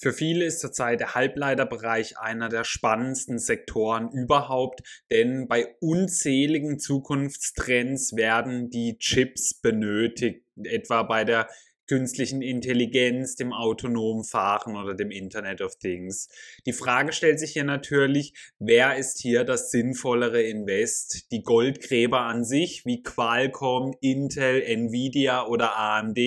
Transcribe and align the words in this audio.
Für 0.00 0.12
viele 0.12 0.44
ist 0.44 0.60
zurzeit 0.60 1.00
der 1.00 1.16
Halbleiterbereich 1.16 2.18
einer 2.18 2.48
der 2.48 2.62
spannendsten 2.62 3.40
Sektoren 3.40 4.12
überhaupt, 4.12 4.82
denn 5.10 5.48
bei 5.48 5.74
unzähligen 5.80 6.78
Zukunftstrends 6.78 8.14
werden 8.14 8.70
die 8.70 8.96
Chips 8.98 9.54
benötigt, 9.54 10.44
etwa 10.62 11.02
bei 11.02 11.24
der 11.24 11.48
künstlichen 11.88 12.42
Intelligenz, 12.42 13.34
dem 13.34 13.52
autonomen 13.52 14.22
Fahren 14.22 14.76
oder 14.76 14.94
dem 14.94 15.10
Internet 15.10 15.62
of 15.62 15.76
Things. 15.78 16.28
Die 16.64 16.72
Frage 16.72 17.12
stellt 17.12 17.40
sich 17.40 17.52
hier 17.52 17.64
natürlich, 17.64 18.34
wer 18.60 18.96
ist 18.96 19.18
hier 19.18 19.42
das 19.42 19.72
sinnvollere 19.72 20.42
Invest? 20.42 21.32
Die 21.32 21.42
Goldgräber 21.42 22.20
an 22.20 22.44
sich 22.44 22.84
wie 22.84 23.02
Qualcomm, 23.02 23.94
Intel, 24.00 24.62
Nvidia 24.62 25.46
oder 25.46 25.76
AMD 25.76 26.18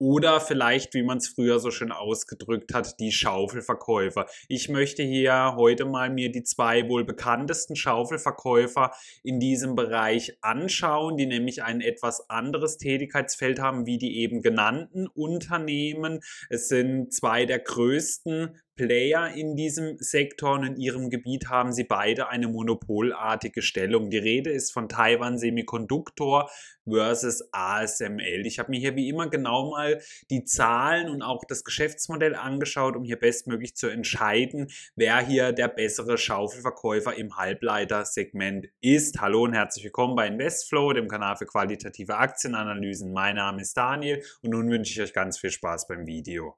oder 0.00 0.40
vielleicht, 0.40 0.94
wie 0.94 1.02
man 1.02 1.18
es 1.18 1.28
früher 1.28 1.60
so 1.60 1.70
schön 1.70 1.92
ausgedrückt 1.92 2.72
hat, 2.72 2.98
die 3.00 3.12
Schaufelverkäufer. 3.12 4.26
Ich 4.48 4.70
möchte 4.70 5.02
hier 5.02 5.54
heute 5.56 5.84
mal 5.84 6.08
mir 6.08 6.32
die 6.32 6.42
zwei 6.42 6.88
wohl 6.88 7.04
bekanntesten 7.04 7.76
Schaufelverkäufer 7.76 8.92
in 9.22 9.40
diesem 9.40 9.76
Bereich 9.76 10.38
anschauen, 10.40 11.18
die 11.18 11.26
nämlich 11.26 11.62
ein 11.62 11.82
etwas 11.82 12.30
anderes 12.30 12.78
Tätigkeitsfeld 12.78 13.60
haben 13.60 13.84
wie 13.84 13.98
die 13.98 14.16
eben 14.20 14.40
genannten 14.40 15.06
Unternehmen. 15.06 16.20
Es 16.48 16.68
sind 16.68 17.12
zwei 17.12 17.44
der 17.44 17.58
größten 17.58 18.56
Player 18.80 19.34
in 19.34 19.56
diesem 19.56 19.98
Sektor 19.98 20.54
und 20.54 20.64
in 20.64 20.76
ihrem 20.76 21.10
Gebiet 21.10 21.50
haben 21.50 21.70
sie 21.70 21.84
beide 21.84 22.30
eine 22.30 22.48
monopolartige 22.48 23.60
Stellung. 23.60 24.08
Die 24.08 24.16
Rede 24.16 24.48
ist 24.50 24.72
von 24.72 24.88
Taiwan 24.88 25.36
Semiconductor 25.36 26.50
versus 26.88 27.46
ASML. 27.52 28.46
Ich 28.46 28.58
habe 28.58 28.70
mir 28.70 28.80
hier 28.80 28.96
wie 28.96 29.10
immer 29.10 29.28
genau 29.28 29.68
mal 29.70 30.00
die 30.30 30.44
Zahlen 30.44 31.10
und 31.10 31.20
auch 31.20 31.44
das 31.46 31.62
Geschäftsmodell 31.62 32.34
angeschaut, 32.34 32.96
um 32.96 33.04
hier 33.04 33.18
bestmöglich 33.18 33.76
zu 33.76 33.88
entscheiden, 33.88 34.68
wer 34.96 35.18
hier 35.18 35.52
der 35.52 35.68
bessere 35.68 36.16
Schaufelverkäufer 36.16 37.14
im 37.14 37.36
Halbleitersegment 37.36 38.68
ist. 38.80 39.20
Hallo 39.20 39.42
und 39.44 39.52
herzlich 39.52 39.84
willkommen 39.84 40.16
bei 40.16 40.26
Investflow, 40.26 40.94
dem 40.94 41.06
Kanal 41.06 41.36
für 41.36 41.44
qualitative 41.44 42.16
Aktienanalysen. 42.16 43.12
Mein 43.12 43.36
Name 43.36 43.60
ist 43.60 43.76
Daniel 43.76 44.22
und 44.40 44.52
nun 44.52 44.70
wünsche 44.70 44.94
ich 44.94 45.02
euch 45.02 45.12
ganz 45.12 45.38
viel 45.38 45.50
Spaß 45.50 45.86
beim 45.86 46.06
Video. 46.06 46.56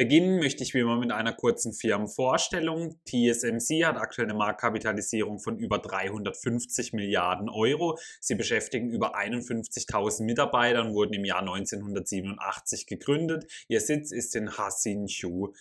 Beginnen 0.00 0.38
möchte 0.38 0.62
ich 0.62 0.72
wie 0.72 0.78
immer 0.78 0.96
mit 0.96 1.12
einer 1.12 1.34
kurzen 1.34 1.74
Firmenvorstellung. 1.74 2.98
TSMC 3.04 3.84
hat 3.84 3.98
aktuell 3.98 4.28
eine 4.28 4.38
Marktkapitalisierung 4.38 5.40
von 5.40 5.58
über 5.58 5.78
350 5.78 6.94
Milliarden 6.94 7.50
Euro. 7.50 7.98
Sie 8.18 8.34
beschäftigen 8.34 8.88
über 8.88 9.14
51.000 9.14 10.24
Mitarbeiter 10.24 10.80
und 10.80 10.94
wurden 10.94 11.12
im 11.12 11.26
Jahr 11.26 11.40
1987 11.40 12.86
gegründet. 12.86 13.44
Ihr 13.68 13.82
Sitz 13.82 14.10
ist 14.10 14.34
in 14.36 14.56
Hasinchu. 14.56 15.52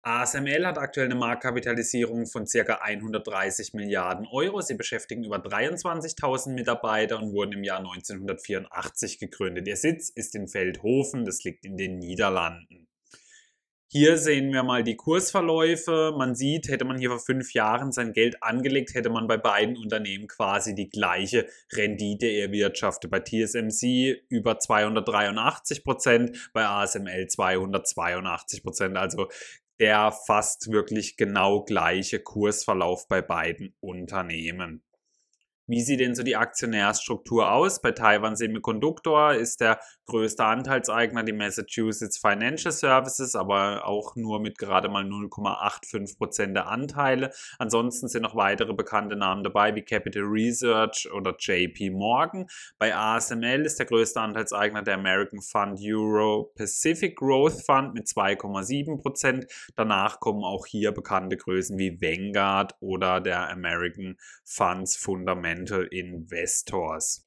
ASML 0.00 0.66
hat 0.66 0.78
aktuell 0.78 1.08
eine 1.08 1.16
Marktkapitalisierung 1.16 2.24
von 2.24 2.46
ca. 2.46 2.76
130 2.76 3.74
Milliarden 3.74 4.26
Euro. 4.32 4.62
Sie 4.62 4.76
beschäftigen 4.76 5.24
über 5.24 5.36
23.000 5.36 6.54
Mitarbeiter 6.54 7.20
und 7.20 7.34
wurden 7.34 7.52
im 7.52 7.64
Jahr 7.64 7.80
1984 7.80 9.18
gegründet. 9.18 9.68
Ihr 9.68 9.76
Sitz 9.76 10.08
ist 10.08 10.34
in 10.34 10.48
Feldhofen, 10.48 11.26
das 11.26 11.44
liegt 11.44 11.66
in 11.66 11.76
den 11.76 11.98
Niederlanden. 11.98 12.88
Hier 13.96 14.18
sehen 14.18 14.52
wir 14.52 14.64
mal 14.64 14.82
die 14.82 14.96
Kursverläufe. 14.96 16.12
Man 16.18 16.34
sieht, 16.34 16.66
hätte 16.66 16.84
man 16.84 16.98
hier 16.98 17.10
vor 17.10 17.20
fünf 17.20 17.54
Jahren 17.54 17.92
sein 17.92 18.12
Geld 18.12 18.42
angelegt, 18.42 18.92
hätte 18.92 19.08
man 19.08 19.28
bei 19.28 19.36
beiden 19.36 19.76
Unternehmen 19.76 20.26
quasi 20.26 20.74
die 20.74 20.88
gleiche 20.88 21.46
Rendite 21.72 22.26
erwirtschaftet. 22.26 23.08
Bei 23.08 23.20
TSMC 23.20 24.24
über 24.28 24.58
283 24.58 25.84
Prozent, 25.84 26.50
bei 26.52 26.66
ASML 26.66 27.28
282 27.28 28.64
Prozent. 28.64 28.96
Also 28.96 29.28
der 29.78 30.10
fast 30.10 30.72
wirklich 30.72 31.16
genau 31.16 31.62
gleiche 31.62 32.18
Kursverlauf 32.18 33.06
bei 33.06 33.22
beiden 33.22 33.76
Unternehmen. 33.78 34.82
Wie 35.66 35.80
sieht 35.80 36.00
denn 36.00 36.14
so 36.14 36.22
die 36.22 36.36
Aktionärsstruktur 36.36 37.50
aus? 37.50 37.80
Bei 37.80 37.90
Taiwan 37.92 38.36
Semiconductor 38.36 39.32
ist 39.32 39.62
der 39.62 39.80
größte 40.04 40.44
Anteilseigner 40.44 41.22
die 41.22 41.32
Massachusetts 41.32 42.18
Financial 42.18 42.70
Services, 42.70 43.34
aber 43.34 43.86
auch 43.86 44.14
nur 44.14 44.40
mit 44.40 44.58
gerade 44.58 44.90
mal 44.90 45.04
0,85 45.04 46.18
Prozent 46.18 46.54
der 46.54 46.68
Anteile. 46.68 47.30
Ansonsten 47.58 48.08
sind 48.08 48.24
noch 48.24 48.36
weitere 48.36 48.74
bekannte 48.74 49.16
Namen 49.16 49.42
dabei 49.42 49.74
wie 49.74 49.80
Capital 49.80 50.24
Research 50.24 51.08
oder 51.10 51.34
JP 51.38 51.92
Morgan. 51.92 52.46
Bei 52.78 52.94
ASML 52.94 53.64
ist 53.64 53.78
der 53.78 53.86
größte 53.86 54.20
Anteilseigner 54.20 54.82
der 54.82 54.96
American 54.96 55.40
Fund 55.40 55.80
Euro 55.82 56.52
Pacific 56.56 57.16
Growth 57.16 57.64
Fund 57.64 57.94
mit 57.94 58.06
2,7 58.06 59.00
Prozent. 59.00 59.46
Danach 59.76 60.20
kommen 60.20 60.44
auch 60.44 60.66
hier 60.66 60.92
bekannte 60.92 61.38
Größen 61.38 61.78
wie 61.78 61.98
Vanguard 62.02 62.74
oder 62.80 63.22
der 63.22 63.48
American 63.48 64.18
Funds 64.44 64.96
Fundamental 64.96 65.53
kind 65.54 65.70
investors 65.92 67.24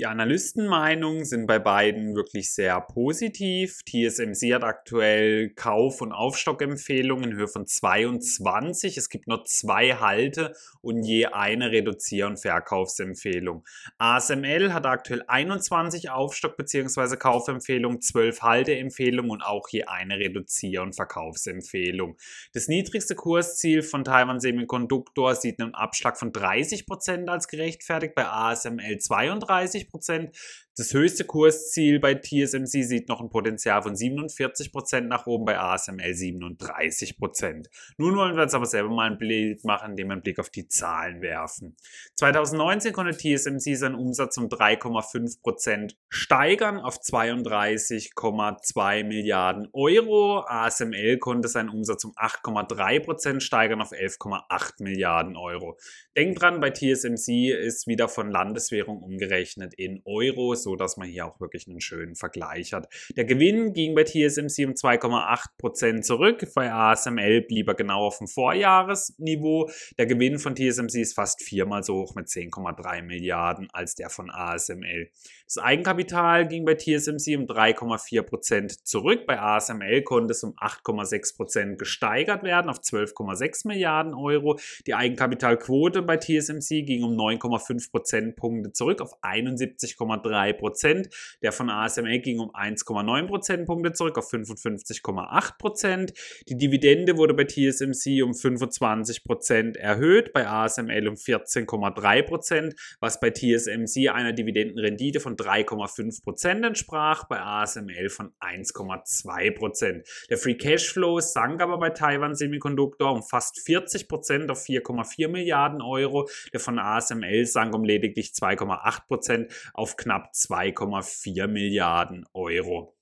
Die 0.00 0.06
Analystenmeinungen 0.06 1.26
sind 1.26 1.46
bei 1.46 1.58
beiden 1.58 2.16
wirklich 2.16 2.54
sehr 2.54 2.80
positiv. 2.80 3.82
TSMC 3.84 4.54
hat 4.54 4.64
aktuell 4.64 5.50
Kauf- 5.50 6.00
und 6.00 6.12
Aufstockempfehlungen 6.12 7.32
in 7.32 7.36
Höhe 7.36 7.48
von 7.48 7.66
22. 7.66 8.96
Es 8.96 9.10
gibt 9.10 9.28
nur 9.28 9.44
zwei 9.44 9.96
Halte 9.96 10.54
und 10.80 11.02
je 11.02 11.26
eine 11.26 11.70
Reduzier- 11.70 12.28
und 12.28 12.38
Verkaufsempfehlung. 12.38 13.62
ASML 13.98 14.72
hat 14.72 14.86
aktuell 14.86 15.22
21 15.26 16.10
Aufstock- 16.10 16.56
bzw. 16.56 17.18
Kaufempfehlungen, 17.18 18.00
12 18.00 18.40
Halteempfehlungen 18.40 19.30
und 19.30 19.42
auch 19.42 19.68
je 19.68 19.84
eine 19.84 20.16
Reduzier- 20.18 20.80
und 20.80 20.94
Verkaufsempfehlung. 20.94 22.16
Das 22.54 22.68
niedrigste 22.68 23.14
Kursziel 23.14 23.82
von 23.82 24.04
Taiwan 24.04 24.40
Semiconductor 24.40 25.34
sieht 25.34 25.60
einen 25.60 25.74
Abschlag 25.74 26.18
von 26.18 26.32
30% 26.32 27.28
als 27.28 27.48
gerechtfertigt, 27.48 28.14
bei 28.14 28.26
ASML 28.26 28.96
32 28.96 29.89
Prozent. 29.90 30.30
Das 30.80 30.94
höchste 30.94 31.26
Kursziel 31.26 32.00
bei 32.00 32.14
TSMC 32.14 32.84
sieht 32.84 33.10
noch 33.10 33.20
ein 33.20 33.28
Potenzial 33.28 33.82
von 33.82 33.94
47% 33.94 35.02
nach 35.02 35.26
oben, 35.26 35.44
bei 35.44 35.58
ASML 35.58 36.00
37%. 36.00 37.66
Nun 37.98 38.16
wollen 38.16 38.34
wir 38.34 38.44
uns 38.44 38.54
aber 38.54 38.64
selber 38.64 38.88
mal 38.88 39.10
ein 39.10 39.18
Bild 39.18 39.62
machen, 39.66 39.90
indem 39.90 40.06
wir 40.06 40.12
einen 40.14 40.22
Blick 40.22 40.38
auf 40.38 40.48
die 40.48 40.68
Zahlen 40.68 41.20
werfen. 41.20 41.76
2019 42.16 42.94
konnte 42.94 43.14
TSMC 43.14 43.76
seinen 43.76 43.94
Umsatz 43.94 44.38
um 44.38 44.46
3,5% 44.46 45.96
steigern 46.08 46.78
auf 46.78 46.96
32,2 46.96 49.04
Milliarden 49.04 49.68
Euro. 49.74 50.46
ASML 50.46 51.18
konnte 51.18 51.48
seinen 51.48 51.68
Umsatz 51.68 52.04
um 52.04 52.12
8,3% 52.12 53.40
steigern 53.40 53.82
auf 53.82 53.92
11,8 53.92 54.82
Milliarden 54.82 55.36
Euro. 55.36 55.76
Denkt 56.16 56.40
dran, 56.40 56.60
bei 56.60 56.70
TSMC 56.70 57.50
ist 57.50 57.86
wieder 57.86 58.08
von 58.08 58.30
Landeswährung 58.30 59.02
umgerechnet 59.02 59.74
in 59.74 60.00
Euro, 60.06 60.54
so 60.54 60.69
dass 60.76 60.96
man 60.96 61.08
hier 61.08 61.26
auch 61.26 61.40
wirklich 61.40 61.66
einen 61.68 61.80
schönen 61.80 62.14
Vergleich 62.14 62.72
hat. 62.72 62.88
Der 63.16 63.24
Gewinn 63.24 63.72
ging 63.72 63.94
bei 63.94 64.04
TSMC 64.04 64.66
um 64.66 64.74
2,8% 64.74 66.02
zurück, 66.02 66.46
bei 66.54 66.72
ASML 66.72 67.42
blieb 67.42 67.68
er 67.68 67.74
genau 67.74 68.06
auf 68.06 68.18
dem 68.18 68.28
Vorjahresniveau. 68.28 69.70
Der 69.98 70.06
Gewinn 70.06 70.38
von 70.38 70.54
TSMC 70.54 70.96
ist 70.96 71.14
fast 71.14 71.42
viermal 71.42 71.82
so 71.82 72.02
hoch 72.02 72.14
mit 72.14 72.26
10,3 72.26 73.02
Milliarden 73.02 73.68
als 73.72 73.94
der 73.94 74.10
von 74.10 74.30
ASML. 74.30 75.10
Das 75.46 75.58
Eigenkapital 75.58 76.46
ging 76.46 76.64
bei 76.64 76.74
TSMC 76.74 77.36
um 77.36 77.46
3,4% 77.46 78.84
zurück, 78.84 79.26
bei 79.26 79.40
ASML 79.40 80.02
konnte 80.02 80.32
es 80.32 80.44
um 80.44 80.54
8,6% 80.54 81.76
gesteigert 81.76 82.42
werden 82.44 82.70
auf 82.70 82.78
12,6 82.78 83.66
Milliarden 83.66 84.14
Euro. 84.14 84.58
Die 84.86 84.94
Eigenkapitalquote 84.94 86.02
bei 86.02 86.16
TSMC 86.18 86.84
ging 86.86 87.02
um 87.02 87.16
9,5 87.16 87.90
Prozentpunkte 87.90 88.72
zurück 88.72 89.00
auf 89.00 89.20
71,3 89.22 90.52
Prozent. 90.60 91.08
Der 91.42 91.50
von 91.50 91.70
ASML 91.70 92.20
ging 92.20 92.38
um 92.38 92.50
1,9 92.54 93.26
Prozentpunkte 93.26 93.92
zurück 93.92 94.18
auf 94.18 94.30
55,8 94.32 95.58
Prozent. 95.58 96.12
Die 96.48 96.56
Dividende 96.56 97.16
wurde 97.16 97.34
bei 97.34 97.44
TSMC 97.44 98.22
um 98.22 98.34
25 98.34 99.24
Prozent 99.24 99.76
erhöht, 99.76 100.32
bei 100.32 100.46
ASML 100.46 101.08
um 101.08 101.14
14,3 101.14 102.22
Prozent, 102.22 102.74
was 103.00 103.18
bei 103.18 103.30
TSMC 103.30 104.10
einer 104.10 104.32
Dividendenrendite 104.32 105.20
von 105.20 105.36
3,5 105.36 106.22
Prozent 106.22 106.64
entsprach, 106.64 107.24
bei 107.24 107.40
ASML 107.40 108.10
von 108.10 108.32
1,2 108.40 109.50
Prozent. 109.52 110.06
Der 110.28 110.38
Free 110.38 110.54
Cashflow 110.54 111.20
sank 111.20 111.62
aber 111.62 111.78
bei 111.78 111.90
Taiwan 111.90 112.34
Semiconductor 112.34 113.12
um 113.12 113.22
fast 113.22 113.60
40 113.60 114.08
Prozent 114.08 114.50
auf 114.50 114.62
4,4 114.64 115.28
Milliarden 115.28 115.80
Euro. 115.80 116.28
Der 116.52 116.60
von 116.60 116.78
ASML 116.78 117.46
sank 117.46 117.74
um 117.74 117.84
lediglich 117.84 118.32
2,8 118.32 119.06
Prozent 119.06 119.52
auf 119.74 119.96
knapp 119.96 120.34
2,4 120.40 121.46
Milliarden 121.46 122.26
Euro. 122.32 122.96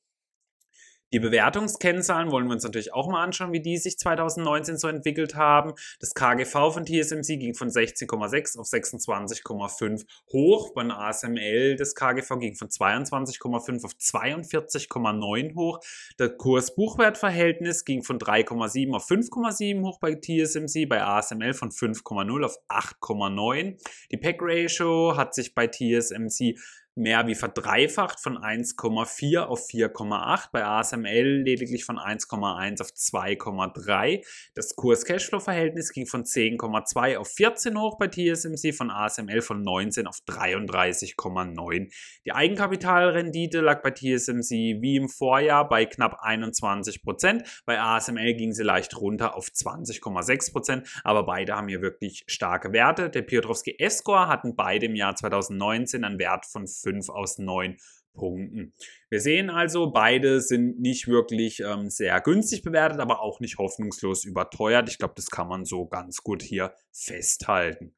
Die 1.10 1.20
Bewertungskennzahlen 1.20 2.30
wollen 2.30 2.48
wir 2.48 2.52
uns 2.52 2.64
natürlich 2.64 2.92
auch 2.92 3.08
mal 3.08 3.24
anschauen, 3.24 3.52
wie 3.52 3.62
die 3.62 3.78
sich 3.78 3.98
2019 3.98 4.76
so 4.76 4.88
entwickelt 4.88 5.36
haben. 5.36 5.72
Das 6.00 6.12
KGV 6.12 6.70
von 6.70 6.84
TSMC 6.84 7.38
ging 7.38 7.54
von 7.54 7.70
16,6 7.70 8.58
auf 8.58 8.66
26,5 8.66 10.04
hoch. 10.32 10.74
Beim 10.74 10.90
ASML 10.90 11.76
das 11.76 11.94
KGV 11.94 12.38
ging 12.40 12.56
von 12.56 12.68
22,5 12.68 13.84
auf 13.86 13.92
42,9 13.92 15.54
hoch. 15.54 15.80
Das 16.18 16.36
Kurs-Buchwert-Verhältnis 16.36 17.86
ging 17.86 18.02
von 18.02 18.18
3,7 18.18 18.94
auf 18.94 19.08
5,7 19.08 19.80
hoch 19.82 19.98
bei 20.00 20.14
TSMC, 20.14 20.86
bei 20.86 21.02
ASML 21.02 21.54
von 21.54 21.70
5,0 21.70 22.44
auf 22.44 22.58
8,9. 22.68 23.78
Die 24.12 24.18
PEC-Ratio 24.18 25.16
hat 25.16 25.34
sich 25.34 25.54
bei 25.54 25.68
TSMC 25.68 26.58
mehr 26.98 27.26
wie 27.28 27.36
verdreifacht 27.36 28.20
von 28.20 28.36
1,4 28.36 29.38
auf 29.38 29.68
4,8, 29.68 30.48
bei 30.52 30.64
ASML 30.64 31.42
lediglich 31.44 31.84
von 31.84 31.96
1,1 31.96 32.80
auf 32.80 32.88
2,3. 32.88 34.24
Das 34.54 34.74
Kurs-Cashflow-Verhältnis 34.74 35.92
ging 35.92 36.06
von 36.06 36.24
10,2 36.24 37.16
auf 37.16 37.28
14 37.28 37.78
hoch 37.78 37.98
bei 37.98 38.08
TSMC, 38.08 38.74
von 38.74 38.90
ASML 38.90 39.40
von 39.42 39.62
19 39.62 40.08
auf 40.08 40.18
33,9. 40.28 41.92
Die 42.24 42.32
Eigenkapitalrendite 42.32 43.60
lag 43.60 43.82
bei 43.82 43.92
TSMC 43.92 44.82
wie 44.82 44.96
im 44.96 45.08
Vorjahr 45.08 45.68
bei 45.68 45.86
knapp 45.86 46.18
21 46.20 47.02
Prozent. 47.02 47.62
Bei 47.64 47.80
ASML 47.80 48.34
ging 48.34 48.52
sie 48.52 48.64
leicht 48.64 48.96
runter 48.96 49.36
auf 49.36 49.46
20,6 49.46 50.52
Prozent, 50.52 51.00
aber 51.04 51.24
beide 51.24 51.54
haben 51.54 51.68
hier 51.68 51.80
wirklich 51.80 52.24
starke 52.26 52.72
Werte. 52.72 53.08
Der 53.08 53.22
Piotrowski 53.22 53.76
S-Score 53.78 54.26
hatten 54.26 54.56
beide 54.56 54.86
im 54.86 54.96
Jahr 54.96 55.14
2019 55.14 56.02
einen 56.02 56.18
Wert 56.18 56.44
von 56.44 56.66
5 56.66 56.87
aus 57.10 57.38
9 57.38 57.76
Punkten. 58.14 58.74
Wir 59.08 59.20
sehen 59.20 59.48
also, 59.48 59.90
beide 59.90 60.40
sind 60.40 60.80
nicht 60.80 61.08
wirklich 61.08 61.60
ähm, 61.60 61.88
sehr 61.88 62.20
günstig 62.20 62.62
bewertet, 62.62 63.00
aber 63.00 63.22
auch 63.22 63.40
nicht 63.40 63.58
hoffnungslos 63.58 64.24
überteuert. 64.24 64.88
Ich 64.88 64.98
glaube, 64.98 65.14
das 65.16 65.30
kann 65.30 65.48
man 65.48 65.64
so 65.64 65.86
ganz 65.86 66.18
gut 66.22 66.42
hier 66.42 66.74
festhalten. 66.92 67.94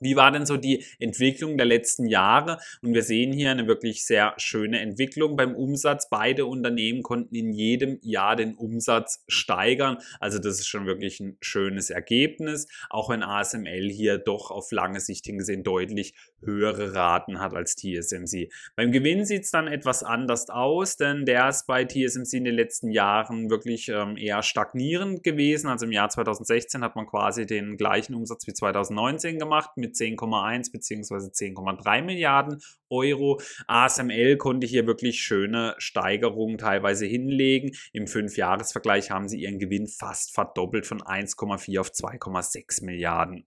Wie 0.00 0.16
war 0.16 0.32
denn 0.32 0.44
so 0.44 0.56
die 0.56 0.84
Entwicklung 0.98 1.56
der 1.56 1.66
letzten 1.66 2.06
Jahre? 2.06 2.58
Und 2.82 2.94
wir 2.94 3.02
sehen 3.02 3.32
hier 3.32 3.50
eine 3.50 3.68
wirklich 3.68 4.04
sehr 4.04 4.34
schöne 4.38 4.80
Entwicklung 4.80 5.36
beim 5.36 5.54
Umsatz. 5.54 6.08
Beide 6.10 6.46
Unternehmen 6.46 7.02
konnten 7.02 7.34
in 7.34 7.52
jedem 7.52 7.98
Jahr 8.02 8.34
den 8.34 8.56
Umsatz 8.56 9.24
steigern. 9.28 9.98
Also 10.18 10.38
das 10.38 10.58
ist 10.58 10.66
schon 10.66 10.86
wirklich 10.86 11.20
ein 11.20 11.38
schönes 11.40 11.90
Ergebnis, 11.90 12.66
auch 12.90 13.08
wenn 13.08 13.22
ASML 13.22 13.88
hier 13.88 14.18
doch 14.18 14.50
auf 14.50 14.72
lange 14.72 15.00
Sicht 15.00 15.26
hingesehen 15.26 15.62
deutlich 15.62 16.14
höhere 16.44 16.94
Raten 16.94 17.40
hat 17.40 17.54
als 17.54 17.76
TSMC. 17.76 18.50
Beim 18.76 18.92
Gewinn 18.92 19.24
sieht 19.24 19.44
es 19.44 19.50
dann 19.50 19.68
etwas 19.68 20.02
anders 20.02 20.48
aus, 20.50 20.96
denn 20.96 21.24
der 21.24 21.48
ist 21.48 21.66
bei 21.66 21.84
TSMC 21.84 22.34
in 22.34 22.44
den 22.44 22.54
letzten 22.54 22.90
Jahren 22.90 23.50
wirklich 23.50 23.88
ähm, 23.88 24.16
eher 24.16 24.42
stagnierend 24.42 25.22
gewesen. 25.22 25.68
Also 25.68 25.86
im 25.86 25.92
Jahr 25.92 26.08
2016 26.08 26.82
hat 26.82 26.96
man 26.96 27.06
quasi 27.06 27.46
den 27.46 27.76
gleichen 27.76 28.14
Umsatz 28.14 28.46
wie 28.46 28.52
2019 28.52 29.38
gemacht 29.38 29.70
mit 29.76 29.94
10,1 29.94 30.72
bzw. 30.72 31.14
10,3 31.14 32.02
Milliarden 32.02 32.60
Euro. 32.90 33.40
ASML 33.66 34.36
konnte 34.36 34.66
hier 34.66 34.86
wirklich 34.86 35.20
schöne 35.22 35.74
Steigerungen 35.78 36.58
teilweise 36.58 37.06
hinlegen. 37.06 37.72
Im 37.92 38.06
Fünfjahresvergleich 38.06 39.10
haben 39.10 39.28
sie 39.28 39.40
ihren 39.40 39.58
Gewinn 39.58 39.88
fast 39.88 40.32
verdoppelt 40.32 40.86
von 40.86 41.00
1,4 41.00 41.80
auf 41.80 41.90
2,6 41.90 42.84
Milliarden 42.84 43.46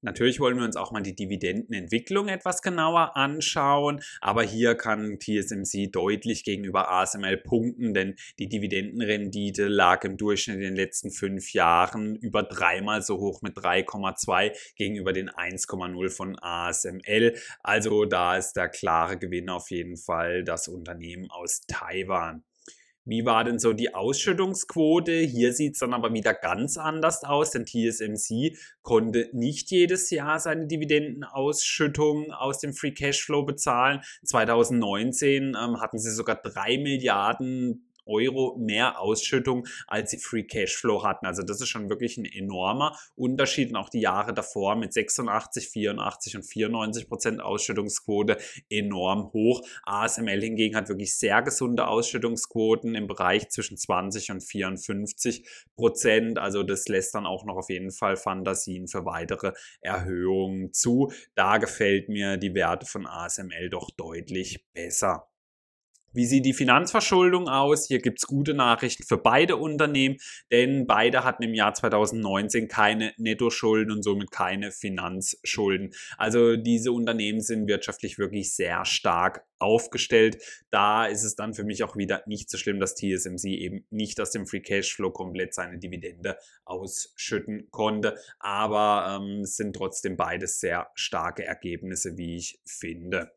Natürlich 0.00 0.38
wollen 0.38 0.56
wir 0.56 0.64
uns 0.64 0.76
auch 0.76 0.92
mal 0.92 1.02
die 1.02 1.16
Dividendenentwicklung 1.16 2.28
etwas 2.28 2.62
genauer 2.62 3.16
anschauen, 3.16 4.00
aber 4.20 4.44
hier 4.44 4.76
kann 4.76 5.18
TSMC 5.18 5.90
deutlich 5.90 6.44
gegenüber 6.44 6.88
ASML 6.88 7.36
punkten, 7.36 7.94
denn 7.94 8.14
die 8.38 8.48
Dividendenrendite 8.48 9.66
lag 9.66 10.04
im 10.04 10.16
Durchschnitt 10.16 10.56
in 10.56 10.62
den 10.62 10.76
letzten 10.76 11.10
fünf 11.10 11.52
Jahren 11.52 12.14
über 12.14 12.44
dreimal 12.44 13.02
so 13.02 13.18
hoch 13.18 13.42
mit 13.42 13.56
3,2 13.56 14.56
gegenüber 14.76 15.12
den 15.12 15.30
1,0 15.30 16.10
von 16.10 16.38
ASML. 16.38 17.34
Also 17.64 18.04
da 18.04 18.36
ist 18.36 18.52
der 18.52 18.68
klare 18.68 19.18
Gewinn 19.18 19.50
auf 19.50 19.70
jeden 19.70 19.96
Fall 19.96 20.44
das 20.44 20.68
Unternehmen 20.68 21.28
aus 21.28 21.62
Taiwan. 21.66 22.44
Wie 23.08 23.24
war 23.24 23.42
denn 23.42 23.58
so 23.58 23.72
die 23.72 23.94
Ausschüttungsquote? 23.94 25.12
Hier 25.20 25.54
sieht 25.54 25.72
es 25.72 25.78
dann 25.78 25.94
aber 25.94 26.12
wieder 26.12 26.34
ganz 26.34 26.76
anders 26.76 27.24
aus, 27.24 27.52
denn 27.52 27.64
TSMC 27.64 28.54
konnte 28.82 29.30
nicht 29.32 29.70
jedes 29.70 30.10
Jahr 30.10 30.38
seine 30.38 30.66
Dividendenausschüttung 30.66 32.32
aus 32.32 32.58
dem 32.58 32.74
Free 32.74 32.92
Cashflow 32.92 33.46
bezahlen. 33.46 34.02
2019 34.26 35.56
ähm, 35.58 35.80
hatten 35.80 35.98
sie 35.98 36.10
sogar 36.10 36.36
drei 36.36 36.76
Milliarden 36.76 37.87
Euro 38.08 38.56
mehr 38.58 39.00
Ausschüttung, 39.00 39.66
als 39.86 40.10
sie 40.10 40.18
Free 40.18 40.44
Cashflow 40.44 41.04
hatten. 41.04 41.26
Also 41.26 41.42
das 41.42 41.60
ist 41.60 41.68
schon 41.68 41.88
wirklich 41.88 42.16
ein 42.16 42.24
enormer 42.24 42.98
Unterschied. 43.14 43.70
Und 43.70 43.76
auch 43.76 43.88
die 43.88 44.00
Jahre 44.00 44.34
davor 44.34 44.76
mit 44.76 44.92
86, 44.92 45.68
84 45.68 46.36
und 46.36 46.42
94 46.42 47.08
Prozent 47.08 47.40
Ausschüttungsquote 47.40 48.38
enorm 48.70 49.32
hoch. 49.32 49.66
ASML 49.84 50.40
hingegen 50.40 50.76
hat 50.76 50.88
wirklich 50.88 51.16
sehr 51.16 51.42
gesunde 51.42 51.86
Ausschüttungsquoten 51.86 52.94
im 52.94 53.06
Bereich 53.06 53.48
zwischen 53.50 53.76
20 53.76 54.30
und 54.30 54.42
54 54.42 55.46
Prozent. 55.76 56.38
Also 56.38 56.62
das 56.62 56.88
lässt 56.88 57.14
dann 57.14 57.26
auch 57.26 57.44
noch 57.44 57.56
auf 57.56 57.70
jeden 57.70 57.90
Fall 57.90 58.16
Fantasien 58.16 58.88
für 58.88 59.04
weitere 59.04 59.52
Erhöhungen 59.80 60.72
zu. 60.72 61.12
Da 61.34 61.58
gefällt 61.58 62.08
mir 62.08 62.36
die 62.36 62.54
Werte 62.54 62.86
von 62.86 63.06
ASML 63.06 63.70
doch 63.70 63.90
deutlich 63.90 64.64
besser. 64.72 65.28
Wie 66.12 66.24
sieht 66.24 66.46
die 66.46 66.54
Finanzverschuldung 66.54 67.48
aus? 67.48 67.86
Hier 67.86 67.98
gibt 67.98 68.18
es 68.18 68.26
gute 68.26 68.54
Nachrichten 68.54 69.02
für 69.02 69.18
beide 69.18 69.56
Unternehmen, 69.56 70.16
denn 70.50 70.86
beide 70.86 71.22
hatten 71.22 71.42
im 71.42 71.52
Jahr 71.52 71.74
2019 71.74 72.66
keine 72.66 73.12
Nettoschulden 73.18 73.92
und 73.92 74.02
somit 74.02 74.30
keine 74.30 74.72
Finanzschulden. 74.72 75.92
Also 76.16 76.56
diese 76.56 76.92
Unternehmen 76.92 77.42
sind 77.42 77.68
wirtschaftlich 77.68 78.18
wirklich 78.18 78.54
sehr 78.54 78.86
stark 78.86 79.44
aufgestellt. 79.58 80.42
Da 80.70 81.04
ist 81.04 81.24
es 81.24 81.36
dann 81.36 81.52
für 81.52 81.64
mich 81.64 81.84
auch 81.84 81.94
wieder 81.96 82.22
nicht 82.26 82.48
so 82.48 82.56
schlimm, 82.56 82.80
dass 82.80 82.94
TSMC 82.94 83.44
eben 83.44 83.84
nicht 83.90 84.18
aus 84.20 84.30
dem 84.30 84.46
Free 84.46 84.60
Cashflow 84.60 85.10
komplett 85.10 85.52
seine 85.52 85.78
Dividende 85.78 86.38
ausschütten 86.64 87.68
konnte. 87.70 88.16
Aber 88.38 89.20
ähm, 89.20 89.42
es 89.42 89.56
sind 89.56 89.76
trotzdem 89.76 90.16
beides 90.16 90.58
sehr 90.58 90.88
starke 90.94 91.44
Ergebnisse, 91.44 92.16
wie 92.16 92.36
ich 92.36 92.60
finde. 92.64 93.32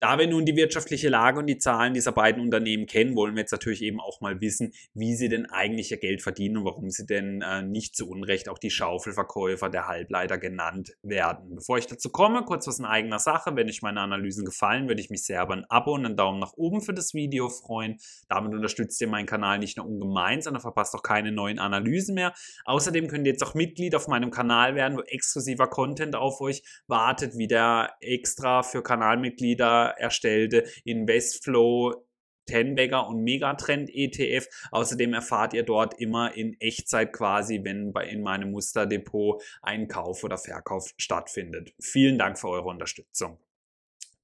Da 0.00 0.18
wir 0.18 0.26
nun 0.26 0.46
die 0.46 0.56
wirtschaftliche 0.56 1.10
Lage 1.10 1.38
und 1.38 1.46
die 1.46 1.58
Zahlen 1.58 1.92
dieser 1.92 2.12
beiden 2.12 2.42
Unternehmen 2.42 2.86
kennen, 2.86 3.14
wollen 3.16 3.34
wir 3.34 3.40
jetzt 3.40 3.52
natürlich 3.52 3.82
eben 3.82 4.00
auch 4.00 4.22
mal 4.22 4.40
wissen, 4.40 4.72
wie 4.94 5.14
sie 5.14 5.28
denn 5.28 5.44
eigentlich 5.44 5.90
ihr 5.90 5.98
Geld 5.98 6.22
verdienen 6.22 6.56
und 6.56 6.64
warum 6.64 6.88
sie 6.88 7.04
denn 7.04 7.42
äh, 7.42 7.60
nicht 7.60 7.94
zu 7.94 8.08
Unrecht 8.08 8.48
auch 8.48 8.58
die 8.58 8.70
Schaufelverkäufer 8.70 9.68
der 9.68 9.88
Halbleiter 9.88 10.38
genannt 10.38 10.92
werden. 11.02 11.54
Bevor 11.54 11.76
ich 11.76 11.86
dazu 11.86 12.08
komme, 12.08 12.44
kurz 12.46 12.66
was 12.66 12.78
in 12.78 12.86
eigener 12.86 13.18
Sache. 13.18 13.54
Wenn 13.56 13.68
euch 13.68 13.82
meine 13.82 14.00
Analysen 14.00 14.46
gefallen, 14.46 14.88
würde 14.88 15.02
ich 15.02 15.10
mich 15.10 15.22
sehr 15.22 15.42
über 15.42 15.52
ein 15.52 15.66
Abo 15.68 15.92
und 15.92 16.06
einen 16.06 16.16
Daumen 16.16 16.40
nach 16.40 16.54
oben 16.54 16.80
für 16.80 16.94
das 16.94 17.12
Video 17.12 17.50
freuen. 17.50 17.98
Damit 18.28 18.54
unterstützt 18.54 18.98
ihr 19.02 19.08
meinen 19.08 19.26
Kanal 19.26 19.58
nicht 19.58 19.76
nur 19.76 19.86
ungemein, 19.86 20.40
sondern 20.40 20.62
verpasst 20.62 20.94
auch 20.94 21.02
keine 21.02 21.30
neuen 21.30 21.58
Analysen 21.58 22.14
mehr. 22.14 22.32
Außerdem 22.64 23.06
könnt 23.06 23.26
ihr 23.26 23.32
jetzt 23.32 23.44
auch 23.44 23.52
Mitglied 23.52 23.94
auf 23.94 24.08
meinem 24.08 24.30
Kanal 24.30 24.74
werden, 24.76 24.96
wo 24.96 25.02
exklusiver 25.02 25.68
Content 25.68 26.16
auf 26.16 26.40
euch 26.40 26.62
wartet, 26.86 27.36
wie 27.36 27.48
der 27.48 27.90
extra 28.00 28.62
für 28.62 28.82
Kanalmitglieder 28.82 29.89
erstellte 29.98 30.64
Investflow 30.84 32.06
Tenbagger 32.46 33.06
und 33.06 33.22
Megatrend 33.22 33.90
ETF. 33.92 34.48
Außerdem 34.72 35.14
erfahrt 35.14 35.54
ihr 35.54 35.62
dort 35.62 36.00
immer 36.00 36.34
in 36.34 36.60
Echtzeit 36.60 37.12
quasi, 37.12 37.60
wenn 37.62 37.92
bei 37.92 38.08
in 38.08 38.22
meinem 38.22 38.50
Musterdepot 38.50 39.42
ein 39.62 39.86
Kauf 39.88 40.24
oder 40.24 40.36
Verkauf 40.36 40.92
stattfindet. 40.96 41.72
Vielen 41.80 42.18
Dank 42.18 42.38
für 42.38 42.48
eure 42.48 42.68
Unterstützung. 42.68 43.38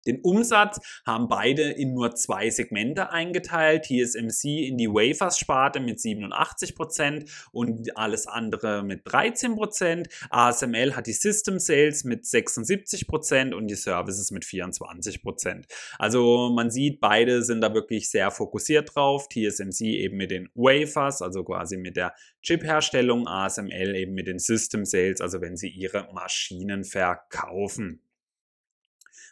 Den 0.06 0.20
Umsatz 0.20 0.78
haben 1.04 1.28
beide 1.28 1.62
in 1.62 1.94
nur 1.94 2.14
zwei 2.14 2.50
Segmente 2.50 3.10
eingeteilt. 3.10 3.84
TSMC 3.84 4.66
in 4.66 4.78
die 4.78 4.88
Wafers-Sparte 4.88 5.80
mit 5.80 5.98
87% 5.98 7.28
und 7.52 7.96
alles 7.96 8.26
andere 8.26 8.82
mit 8.82 9.06
13%. 9.06 10.08
ASML 10.30 10.94
hat 10.94 11.06
die 11.06 11.12
System 11.12 11.58
Sales 11.58 12.04
mit 12.04 12.24
76% 12.24 13.54
und 13.54 13.68
die 13.68 13.74
Services 13.74 14.30
mit 14.30 14.44
24%. 14.44 15.64
Also 15.98 16.50
man 16.54 16.70
sieht, 16.70 17.00
beide 17.00 17.42
sind 17.42 17.60
da 17.60 17.74
wirklich 17.74 18.10
sehr 18.10 18.30
fokussiert 18.30 18.94
drauf. 18.94 19.28
TSMC 19.28 19.80
eben 19.80 20.16
mit 20.16 20.30
den 20.30 20.48
Wafers, 20.54 21.22
also 21.22 21.44
quasi 21.44 21.76
mit 21.76 21.96
der 21.96 22.14
Chip-Herstellung, 22.42 23.26
ASML 23.26 23.96
eben 23.96 24.14
mit 24.14 24.26
den 24.26 24.38
System 24.38 24.84
Sales, 24.84 25.20
also 25.20 25.40
wenn 25.40 25.56
sie 25.56 25.68
ihre 25.68 26.08
Maschinen 26.12 26.84
verkaufen. 26.84 28.05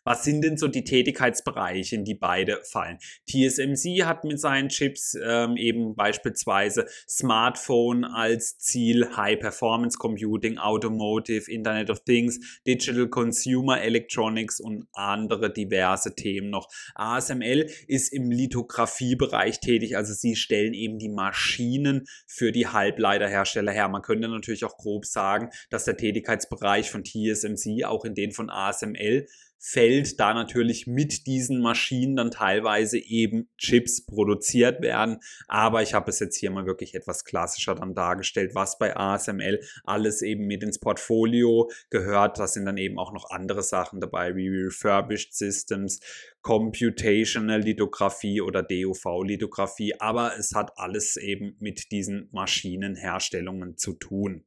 Was 0.04 0.24
sind 0.24 0.42
denn 0.42 0.56
so 0.56 0.68
die 0.68 0.84
Tätigkeitsbereiche, 0.84 1.96
in 1.96 2.04
die 2.04 2.14
beide 2.14 2.60
fallen? 2.64 2.98
TSMC 3.28 4.04
hat 4.04 4.24
mit 4.24 4.40
seinen 4.40 4.68
Chips 4.68 5.16
ähm, 5.22 5.56
eben 5.56 5.94
beispielsweise 5.94 6.86
Smartphone 7.08 8.04
als 8.04 8.58
Ziel, 8.58 9.16
High 9.16 9.38
Performance 9.38 9.98
Computing, 9.98 10.58
Automotive, 10.58 11.50
Internet 11.50 11.90
of 11.90 12.04
Things, 12.04 12.60
Digital 12.66 13.08
Consumer 13.08 13.80
Electronics 13.80 14.60
und 14.60 14.86
andere 14.92 15.52
diverse 15.52 16.14
Themen 16.14 16.50
noch. 16.50 16.68
ASML 16.94 17.70
ist 17.86 18.12
im 18.12 18.30
Lithografiebereich 18.30 19.60
tätig, 19.60 19.96
also 19.96 20.12
sie 20.12 20.36
stellen 20.36 20.74
eben 20.74 20.98
die 20.98 21.08
Maschinen 21.08 22.06
für 22.26 22.52
die 22.52 22.66
Halbleiterhersteller 22.66 23.72
her. 23.72 23.88
Man 23.88 24.02
könnte 24.02 24.28
natürlich 24.28 24.64
auch 24.64 24.76
grob 24.76 25.06
sagen, 25.06 25.50
dass 25.70 25.84
der 25.84 25.96
Tätigkeitsbereich 25.96 26.90
von 26.90 27.04
TSMC 27.04 27.84
auch 27.84 28.04
in 28.04 28.14
den 28.14 28.32
von 28.32 28.50
ASML 28.50 29.26
fällt, 29.66 30.20
da 30.20 30.34
natürlich 30.34 30.86
mit 30.86 31.26
diesen 31.26 31.62
Maschinen 31.62 32.16
dann 32.16 32.30
teilweise 32.30 32.98
eben 32.98 33.48
Chips 33.56 34.04
produziert 34.04 34.82
werden. 34.82 35.20
Aber 35.48 35.82
ich 35.82 35.94
habe 35.94 36.10
es 36.10 36.20
jetzt 36.20 36.36
hier 36.36 36.50
mal 36.50 36.66
wirklich 36.66 36.94
etwas 36.94 37.24
klassischer 37.24 37.74
dann 37.74 37.94
dargestellt, 37.94 38.54
was 38.54 38.76
bei 38.76 38.94
ASML 38.94 39.60
alles 39.84 40.20
eben 40.20 40.46
mit 40.46 40.62
ins 40.62 40.78
Portfolio 40.78 41.70
gehört. 41.88 42.38
Da 42.38 42.46
sind 42.46 42.66
dann 42.66 42.76
eben 42.76 42.98
auch 42.98 43.14
noch 43.14 43.30
andere 43.30 43.62
Sachen 43.62 44.02
dabei, 44.02 44.36
wie 44.36 44.48
Refurbished 44.48 45.34
Systems, 45.34 46.00
Computational 46.42 47.62
Lithografie 47.62 48.42
oder 48.42 48.62
DUV-Lithografie. 48.62 49.94
Aber 49.98 50.36
es 50.38 50.54
hat 50.54 50.72
alles 50.76 51.16
eben 51.16 51.56
mit 51.58 51.90
diesen 51.90 52.28
Maschinenherstellungen 52.32 53.78
zu 53.78 53.94
tun. 53.94 54.44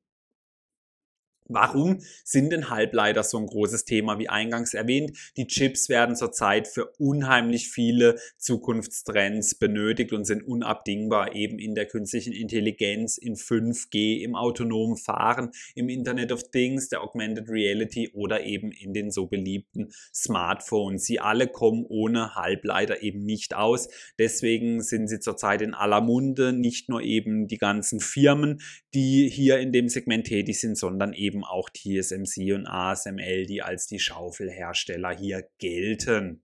Warum 1.49 1.99
sind 2.23 2.51
denn 2.51 2.69
Halbleiter 2.69 3.23
so 3.23 3.37
ein 3.37 3.47
großes 3.47 3.85
Thema 3.85 4.19
wie 4.19 4.29
eingangs 4.29 4.73
erwähnt? 4.73 5.17
Die 5.37 5.47
Chips 5.47 5.89
werden 5.89 6.15
zurzeit 6.15 6.67
für 6.67 6.91
unheimlich 6.97 7.69
viele 7.69 8.19
Zukunftstrends 8.37 9.55
benötigt 9.55 10.13
und 10.13 10.25
sind 10.25 10.43
unabdingbar 10.43 11.35
eben 11.35 11.59
in 11.59 11.75
der 11.75 11.85
künstlichen 11.85 12.33
Intelligenz, 12.33 13.17
in 13.17 13.35
5G, 13.35 14.21
im 14.21 14.35
autonomen 14.35 14.97
Fahren, 14.97 15.51
im 15.75 15.89
Internet 15.89 16.31
of 16.31 16.51
Things, 16.51 16.89
der 16.89 17.01
Augmented 17.01 17.49
Reality 17.49 18.09
oder 18.13 18.43
eben 18.43 18.71
in 18.71 18.93
den 18.93 19.11
so 19.11 19.27
beliebten 19.27 19.89
Smartphones. 20.13 21.05
Sie 21.05 21.19
alle 21.19 21.47
kommen 21.47 21.85
ohne 21.87 22.35
Halbleiter 22.35 23.01
eben 23.01 23.23
nicht 23.23 23.55
aus. 23.55 23.89
Deswegen 24.19 24.81
sind 24.81 25.07
sie 25.07 25.19
zurzeit 25.19 25.61
in 25.61 25.73
aller 25.73 26.01
Munde, 26.01 26.53
nicht 26.53 26.89
nur 26.89 27.01
eben 27.01 27.47
die 27.47 27.57
ganzen 27.57 27.99
Firmen, 27.99 28.61
die 28.93 29.29
hier 29.29 29.59
in 29.59 29.71
dem 29.71 29.89
Segment 29.89 30.27
tätig 30.27 30.59
sind, 30.59 30.77
sondern 30.77 31.13
eben 31.13 31.36
eben 31.37 31.43
auch 31.43 31.69
TSMC 31.69 32.53
und 32.53 32.67
ASML, 32.67 33.45
die 33.45 33.61
als 33.61 33.87
die 33.87 33.99
Schaufelhersteller 33.99 35.15
hier 35.15 35.43
gelten. 35.59 36.41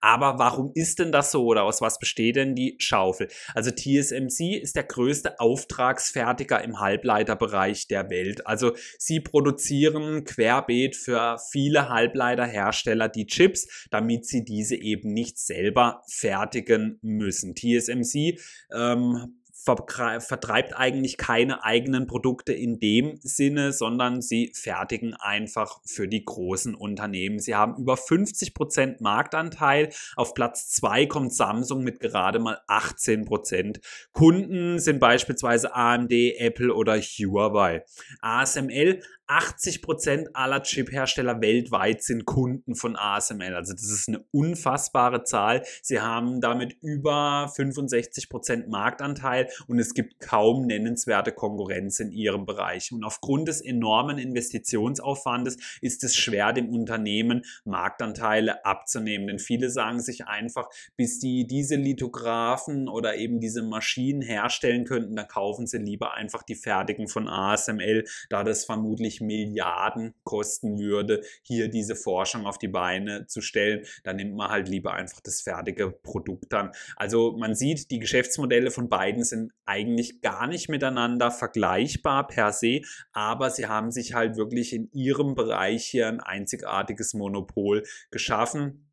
Aber 0.00 0.38
warum 0.38 0.72
ist 0.74 0.98
denn 0.98 1.12
das 1.12 1.30
so 1.30 1.44
oder 1.44 1.64
aus 1.64 1.82
was 1.82 1.98
besteht 1.98 2.36
denn 2.36 2.54
die 2.54 2.76
Schaufel? 2.78 3.28
Also 3.54 3.70
TSMC 3.70 4.56
ist 4.56 4.74
der 4.74 4.84
größte 4.84 5.38
Auftragsfertiger 5.38 6.64
im 6.64 6.80
Halbleiterbereich 6.80 7.86
der 7.86 8.08
Welt. 8.08 8.46
Also 8.46 8.72
sie 8.98 9.20
produzieren 9.20 10.24
querbeet 10.24 10.96
für 10.96 11.36
viele 11.50 11.90
Halbleiterhersteller 11.90 13.10
die 13.10 13.26
Chips, 13.26 13.86
damit 13.90 14.24
sie 14.26 14.44
diese 14.44 14.76
eben 14.76 15.12
nicht 15.12 15.38
selber 15.38 16.02
fertigen 16.08 16.98
müssen. 17.02 17.54
TSMC 17.54 18.38
ähm, 18.74 19.39
vertreibt 19.64 20.76
eigentlich 20.76 21.16
keine 21.16 21.64
eigenen 21.64 22.06
Produkte 22.06 22.52
in 22.52 22.80
dem 22.80 23.18
Sinne, 23.22 23.72
sondern 23.72 24.22
sie 24.22 24.52
fertigen 24.54 25.14
einfach 25.14 25.80
für 25.84 26.08
die 26.08 26.24
großen 26.24 26.74
Unternehmen. 26.74 27.38
Sie 27.38 27.54
haben 27.54 27.76
über 27.76 27.96
50 27.96 28.54
Prozent 28.54 29.00
Marktanteil. 29.00 29.90
Auf 30.16 30.34
Platz 30.34 30.70
2 30.70 31.06
kommt 31.06 31.34
Samsung 31.34 31.84
mit 31.84 32.00
gerade 32.00 32.38
mal 32.38 32.60
18%. 32.68 33.26
Prozent. 33.26 33.80
Kunden 34.12 34.78
sind 34.78 35.00
beispielsweise 35.00 35.74
AMD, 35.74 36.12
Apple 36.12 36.74
oder 36.74 36.98
Huawei. 36.98 37.84
ASML 38.20 39.02
80% 39.30 40.30
aller 40.34 40.64
Chip-Hersteller 40.64 41.40
weltweit 41.40 42.02
sind 42.02 42.24
Kunden 42.24 42.74
von 42.74 42.96
ASML. 42.96 43.54
Also 43.54 43.74
das 43.74 43.88
ist 43.88 44.08
eine 44.08 44.24
unfassbare 44.32 45.22
Zahl. 45.22 45.62
Sie 45.82 46.00
haben 46.00 46.40
damit 46.40 46.76
über 46.82 47.48
65% 47.56 48.68
Marktanteil 48.68 49.48
und 49.68 49.78
es 49.78 49.94
gibt 49.94 50.18
kaum 50.18 50.66
nennenswerte 50.66 51.30
Konkurrenz 51.30 52.00
in 52.00 52.10
ihrem 52.10 52.44
Bereich. 52.44 52.90
Und 52.90 53.04
aufgrund 53.04 53.46
des 53.46 53.60
enormen 53.60 54.18
Investitionsaufwandes 54.18 55.58
ist 55.80 56.02
es 56.02 56.16
schwer, 56.16 56.52
dem 56.52 56.68
Unternehmen 56.68 57.42
Marktanteile 57.64 58.64
abzunehmen. 58.64 59.28
Denn 59.28 59.38
viele 59.38 59.70
sagen 59.70 60.00
sich 60.00 60.26
einfach, 60.26 60.68
bis 60.96 61.20
die 61.20 61.46
diese 61.46 61.76
Lithographen 61.76 62.88
oder 62.88 63.14
eben 63.14 63.38
diese 63.38 63.62
Maschinen 63.62 64.22
herstellen 64.22 64.84
könnten, 64.84 65.14
dann 65.14 65.28
kaufen 65.28 65.68
sie 65.68 65.78
lieber 65.78 66.14
einfach 66.14 66.42
die 66.42 66.56
fertigen 66.56 67.06
von 67.06 67.28
ASML, 67.28 68.04
da 68.28 68.42
das 68.42 68.64
vermutlich 68.64 69.19
Milliarden 69.20 70.14
kosten 70.24 70.78
würde, 70.78 71.22
hier 71.42 71.68
diese 71.68 71.96
Forschung 71.96 72.46
auf 72.46 72.58
die 72.58 72.68
Beine 72.68 73.26
zu 73.26 73.40
stellen, 73.40 73.84
dann 74.04 74.16
nimmt 74.16 74.34
man 74.34 74.50
halt 74.50 74.68
lieber 74.68 74.94
einfach 74.94 75.20
das 75.20 75.40
fertige 75.40 75.90
Produkt 75.90 76.52
an. 76.54 76.72
Also 76.96 77.36
man 77.36 77.54
sieht, 77.54 77.90
die 77.90 77.98
Geschäftsmodelle 77.98 78.70
von 78.70 78.88
beiden 78.88 79.24
sind 79.24 79.52
eigentlich 79.66 80.20
gar 80.20 80.46
nicht 80.46 80.68
miteinander 80.68 81.30
vergleichbar 81.30 82.26
per 82.26 82.52
se, 82.52 82.80
aber 83.12 83.50
sie 83.50 83.66
haben 83.66 83.90
sich 83.90 84.14
halt 84.14 84.36
wirklich 84.36 84.72
in 84.72 84.90
ihrem 84.92 85.34
Bereich 85.34 85.86
hier 85.86 86.08
ein 86.08 86.20
einzigartiges 86.20 87.14
Monopol 87.14 87.84
geschaffen. 88.10 88.89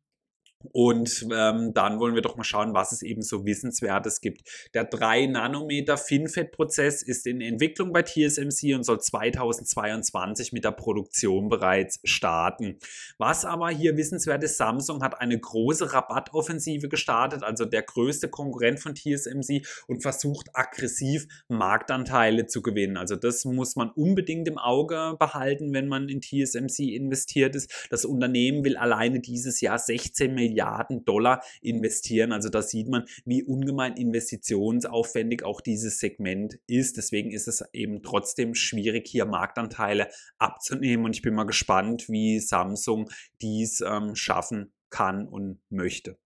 Und 0.72 1.24
ähm, 1.32 1.72
dann 1.72 2.00
wollen 2.00 2.14
wir 2.14 2.22
doch 2.22 2.36
mal 2.36 2.42
schauen, 2.42 2.74
was 2.74 2.90
es 2.90 3.02
eben 3.02 3.22
so 3.22 3.46
Wissenswertes 3.46 4.20
gibt. 4.20 4.42
Der 4.74 4.90
3-Nanometer 4.90 5.96
FinFET-Prozess 5.96 7.02
ist 7.02 7.26
in 7.26 7.40
Entwicklung 7.40 7.92
bei 7.92 8.02
TSMC 8.02 8.74
und 8.74 8.82
soll 8.82 9.00
2022 9.00 10.52
mit 10.52 10.64
der 10.64 10.72
Produktion 10.72 11.48
bereits 11.48 12.00
starten. 12.02 12.78
Was 13.18 13.44
aber 13.44 13.70
hier 13.70 13.96
wissenswert 13.96 14.42
ist, 14.42 14.56
Samsung 14.56 15.02
hat 15.02 15.20
eine 15.20 15.38
große 15.38 15.92
Rabattoffensive 15.92 16.88
gestartet, 16.88 17.44
also 17.44 17.64
der 17.64 17.82
größte 17.82 18.28
Konkurrent 18.28 18.80
von 18.80 18.96
TSMC 18.96 19.64
und 19.86 20.02
versucht 20.02 20.48
aggressiv 20.54 21.28
Marktanteile 21.48 22.46
zu 22.46 22.62
gewinnen. 22.62 22.96
Also 22.96 23.14
das 23.14 23.44
muss 23.44 23.76
man 23.76 23.90
unbedingt 23.90 24.48
im 24.48 24.58
Auge 24.58 25.14
behalten, 25.20 25.72
wenn 25.72 25.86
man 25.86 26.08
in 26.08 26.20
TSMC 26.20 26.94
investiert 26.96 27.54
ist. 27.54 27.86
Das 27.90 28.04
Unternehmen 28.04 28.64
will 28.64 28.76
alleine 28.76 29.20
dieses 29.20 29.60
Jahr 29.60 29.78
16 29.78 30.34
Millionen 30.34 30.47
Milliarden 30.48 31.04
Dollar 31.04 31.42
investieren. 31.60 32.32
Also 32.32 32.48
da 32.48 32.62
sieht 32.62 32.88
man, 32.88 33.04
wie 33.24 33.42
ungemein 33.42 33.96
investitionsaufwendig 33.96 35.44
auch 35.44 35.60
dieses 35.60 35.98
Segment 35.98 36.58
ist. 36.66 36.96
Deswegen 36.96 37.30
ist 37.30 37.48
es 37.48 37.64
eben 37.72 38.02
trotzdem 38.02 38.54
schwierig, 38.54 39.06
hier 39.08 39.26
Marktanteile 39.26 40.08
abzunehmen. 40.38 41.04
Und 41.04 41.16
ich 41.16 41.22
bin 41.22 41.34
mal 41.34 41.44
gespannt, 41.44 42.08
wie 42.08 42.40
Samsung 42.40 43.10
dies 43.40 43.80
ähm, 43.80 44.14
schaffen 44.14 44.72
kann 44.90 45.26
und 45.26 45.60
möchte. 45.70 46.16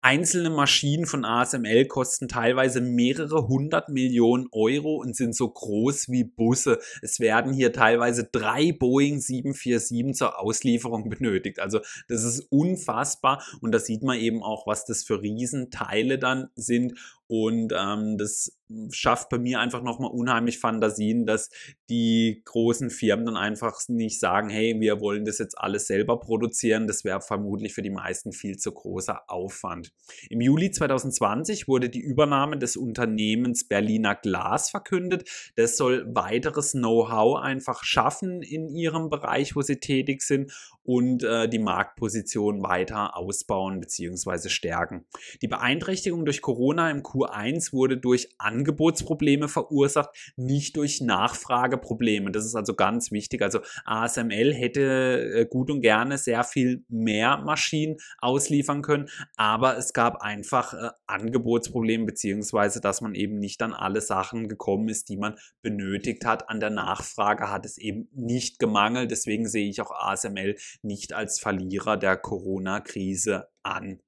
Einzelne 0.00 0.48
Maschinen 0.48 1.06
von 1.06 1.24
ASML 1.24 1.86
kosten 1.86 2.28
teilweise 2.28 2.80
mehrere 2.80 3.48
hundert 3.48 3.88
Millionen 3.88 4.46
Euro 4.52 4.96
und 4.96 5.16
sind 5.16 5.34
so 5.34 5.48
groß 5.48 6.08
wie 6.08 6.22
Busse. 6.22 6.78
Es 7.02 7.18
werden 7.18 7.52
hier 7.52 7.72
teilweise 7.72 8.22
drei 8.24 8.70
Boeing 8.70 9.20
747 9.20 10.14
zur 10.16 10.38
Auslieferung 10.38 11.08
benötigt. 11.08 11.58
Also 11.58 11.80
das 12.06 12.22
ist 12.22 12.46
unfassbar 12.50 13.42
und 13.60 13.72
da 13.72 13.80
sieht 13.80 14.04
man 14.04 14.18
eben 14.18 14.42
auch, 14.42 14.68
was 14.68 14.84
das 14.84 15.02
für 15.02 15.20
Riesenteile 15.20 16.18
dann 16.18 16.48
sind. 16.54 16.94
Und 17.28 17.74
ähm, 17.76 18.16
das 18.16 18.58
schafft 18.90 19.28
bei 19.28 19.38
mir 19.38 19.60
einfach 19.60 19.82
nochmal 19.82 20.10
unheimlich 20.10 20.58
Fantasien, 20.58 21.26
dass 21.26 21.50
die 21.90 22.42
großen 22.44 22.90
Firmen 22.90 23.26
dann 23.26 23.36
einfach 23.36 23.80
nicht 23.88 24.18
sagen, 24.18 24.48
hey, 24.48 24.76
wir 24.78 25.00
wollen 25.00 25.24
das 25.24 25.38
jetzt 25.38 25.58
alles 25.58 25.86
selber 25.86 26.20
produzieren. 26.20 26.86
Das 26.86 27.04
wäre 27.04 27.20
vermutlich 27.20 27.74
für 27.74 27.82
die 27.82 27.90
meisten 27.90 28.32
viel 28.32 28.56
zu 28.56 28.72
großer 28.72 29.22
Aufwand. 29.28 29.92
Im 30.30 30.40
Juli 30.40 30.70
2020 30.70 31.68
wurde 31.68 31.90
die 31.90 32.00
Übernahme 32.00 32.58
des 32.58 32.76
Unternehmens 32.76 33.68
Berliner 33.68 34.14
Glas 34.14 34.70
verkündet. 34.70 35.28
Das 35.56 35.76
soll 35.76 36.06
weiteres 36.14 36.72
Know-how 36.72 37.40
einfach 37.40 37.84
schaffen 37.84 38.42
in 38.42 38.68
ihrem 38.68 39.10
Bereich, 39.10 39.54
wo 39.54 39.60
sie 39.60 39.80
tätig 39.80 40.22
sind 40.22 40.52
und 40.88 41.22
äh, 41.22 41.50
die 41.50 41.58
Marktposition 41.58 42.62
weiter 42.62 43.14
ausbauen 43.14 43.78
bzw. 43.78 44.48
stärken. 44.48 45.04
Die 45.42 45.46
Beeinträchtigung 45.46 46.24
durch 46.24 46.40
Corona 46.40 46.90
im 46.90 47.02
Q1 47.02 47.74
wurde 47.74 47.98
durch 47.98 48.30
Angebotsprobleme 48.38 49.48
verursacht, 49.48 50.08
nicht 50.36 50.78
durch 50.78 51.02
Nachfrageprobleme. 51.02 52.32
Das 52.32 52.46
ist 52.46 52.54
also 52.54 52.72
ganz 52.72 53.12
wichtig. 53.12 53.42
Also 53.42 53.60
ASML 53.84 54.54
hätte 54.54 55.40
äh, 55.40 55.44
gut 55.44 55.70
und 55.70 55.82
gerne 55.82 56.16
sehr 56.16 56.42
viel 56.42 56.86
mehr 56.88 57.36
Maschinen 57.36 57.98
ausliefern 58.16 58.80
können, 58.80 59.10
aber 59.36 59.76
es 59.76 59.92
gab 59.92 60.22
einfach 60.22 60.72
äh, 60.72 60.88
Angebotsprobleme 61.06 62.06
beziehungsweise, 62.06 62.80
dass 62.80 63.02
man 63.02 63.14
eben 63.14 63.38
nicht 63.38 63.60
an 63.60 63.74
alle 63.74 64.00
Sachen 64.00 64.48
gekommen 64.48 64.88
ist, 64.88 65.10
die 65.10 65.18
man 65.18 65.36
benötigt 65.60 66.24
hat. 66.24 66.48
An 66.48 66.60
der 66.60 66.70
Nachfrage 66.70 67.50
hat 67.50 67.66
es 67.66 67.76
eben 67.76 68.08
nicht 68.14 68.58
gemangelt. 68.58 69.10
Deswegen 69.10 69.46
sehe 69.46 69.68
ich 69.68 69.82
auch 69.82 69.90
ASML 69.90 70.56
nicht 70.82 71.12
als 71.12 71.40
Verlierer 71.40 71.96
der 71.96 72.16
Corona-Krise 72.16 73.48
an. 73.62 74.00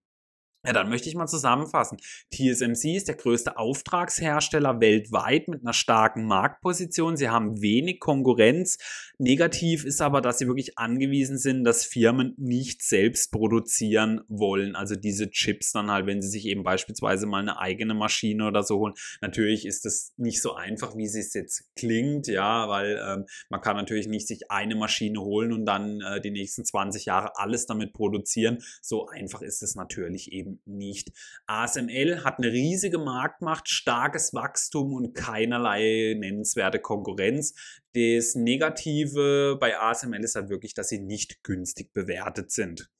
Ja, 0.62 0.74
dann 0.74 0.90
möchte 0.90 1.08
ich 1.08 1.14
mal 1.14 1.26
zusammenfassen. 1.26 1.96
TSMC 2.34 2.94
ist 2.94 3.08
der 3.08 3.14
größte 3.14 3.56
Auftragshersteller 3.56 4.78
weltweit 4.78 5.48
mit 5.48 5.62
einer 5.62 5.72
starken 5.72 6.26
Marktposition. 6.26 7.16
Sie 7.16 7.30
haben 7.30 7.62
wenig 7.62 7.98
Konkurrenz. 7.98 8.76
Negativ 9.18 9.84
ist 9.86 10.02
aber, 10.02 10.20
dass 10.20 10.36
sie 10.36 10.46
wirklich 10.46 10.76
angewiesen 10.76 11.38
sind, 11.38 11.64
dass 11.64 11.86
Firmen 11.86 12.34
nicht 12.36 12.82
selbst 12.82 13.32
produzieren 13.32 14.20
wollen. 14.28 14.76
Also 14.76 14.96
diese 14.96 15.30
Chips 15.30 15.72
dann 15.72 15.90
halt, 15.90 16.06
wenn 16.06 16.20
sie 16.20 16.28
sich 16.28 16.44
eben 16.44 16.62
beispielsweise 16.62 17.24
mal 17.24 17.40
eine 17.40 17.58
eigene 17.58 17.94
Maschine 17.94 18.46
oder 18.46 18.62
so 18.62 18.80
holen. 18.80 18.94
Natürlich 19.22 19.64
ist 19.64 19.86
das 19.86 20.12
nicht 20.18 20.42
so 20.42 20.54
einfach, 20.54 20.94
wie 20.94 21.04
es 21.04 21.32
jetzt 21.32 21.74
klingt, 21.74 22.26
ja, 22.26 22.68
weil 22.68 23.00
ähm, 23.02 23.24
man 23.48 23.62
kann 23.62 23.76
natürlich 23.76 24.08
nicht 24.08 24.28
sich 24.28 24.50
eine 24.50 24.74
Maschine 24.74 25.20
holen 25.20 25.54
und 25.54 25.64
dann 25.64 26.02
äh, 26.02 26.20
die 26.20 26.30
nächsten 26.30 26.66
20 26.66 27.06
Jahre 27.06 27.38
alles 27.38 27.64
damit 27.64 27.94
produzieren. 27.94 28.58
So 28.82 29.06
einfach 29.06 29.40
ist 29.40 29.62
es 29.62 29.74
natürlich 29.74 30.32
eben 30.32 30.49
eben 30.50 30.62
nicht. 30.64 31.10
ASML 31.46 32.24
hat 32.24 32.38
eine 32.38 32.52
riesige 32.52 32.98
Marktmacht, 32.98 33.68
starkes 33.68 34.34
Wachstum 34.34 34.92
und 34.92 35.14
keinerlei 35.14 36.14
nennenswerte 36.18 36.78
Konkurrenz. 36.78 37.54
Das 37.94 38.34
Negative 38.34 39.56
bei 39.60 39.78
ASML 39.78 40.22
ist 40.22 40.36
halt 40.36 40.48
wirklich, 40.48 40.74
dass 40.74 40.88
sie 40.88 41.00
nicht 41.00 41.42
günstig 41.42 41.92
bewertet 41.92 42.50
sind. 42.50 42.90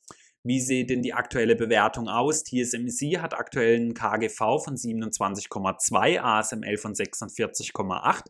Wie 0.42 0.58
sieht 0.58 0.88
denn 0.88 1.02
die 1.02 1.12
aktuelle 1.12 1.54
Bewertung 1.54 2.08
aus? 2.08 2.44
TSMC 2.44 3.18
hat 3.18 3.34
aktuell 3.34 3.76
einen 3.76 3.92
KGV 3.92 4.38
von 4.38 4.74
27,2, 4.74 6.18
ASML 6.18 6.78
von 6.78 6.94
46,8. 6.94 8.22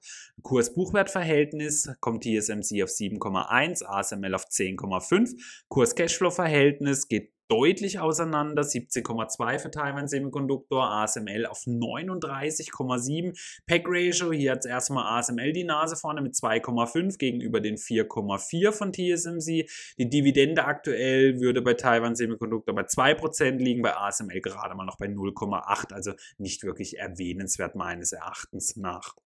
Kurs-Buchwert-Verhältnis 0.42 1.88
kommt 2.00 2.24
TSMC 2.24 2.82
auf 2.82 2.90
7,1, 2.90 3.84
ASML 3.84 4.34
auf 4.34 4.46
10,5. 4.46 5.40
Kurs-Cashflow-Verhältnis 5.68 7.06
geht 7.06 7.32
deutlich 7.50 7.98
auseinander. 7.98 8.62
17,2 8.62 9.58
für 9.58 9.70
Taiwan 9.70 10.08
Semiconductor, 10.08 10.88
ASML 10.90 11.46
auf 11.46 11.64
39,7. 11.66 13.36
Pack 13.66 13.82
Ratio, 13.86 14.32
hier 14.32 14.52
hat 14.52 14.64
erstmal 14.64 15.18
ASML 15.18 15.52
die 15.52 15.64
Nase 15.64 15.96
vorne 15.96 16.22
mit 16.22 16.34
2,5 16.34 17.18
gegenüber 17.18 17.60
den 17.60 17.76
4,4 17.76 18.72
von 18.72 18.92
TSMC. 18.92 19.68
Die 19.98 20.08
Dividende 20.08 20.64
aktuell 20.64 21.40
würde 21.40 21.60
bei 21.60 21.74
Taiwan 21.74 22.14
Semiconductor 22.14 22.74
bei 22.74 22.82
2% 22.82 23.56
liegen, 23.56 23.82
bei 23.82 23.96
ASML 23.96 24.40
gerade 24.40 24.74
mal 24.74 24.86
noch 24.86 24.98
bei 24.98 25.06
0,8, 25.06 25.92
also 25.92 26.12
nicht 26.38 26.62
wirklich 26.62 26.98
erwähnenswert 26.98 27.74
meines 27.74 28.12
Erachtens 28.12 28.76
nach. 28.76 29.16